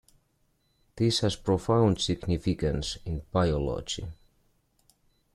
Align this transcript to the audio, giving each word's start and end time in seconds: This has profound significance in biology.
This 0.95 1.19
has 1.19 1.35
profound 1.35 2.01
significance 2.01 2.97
in 3.05 3.21
biology. 3.31 4.07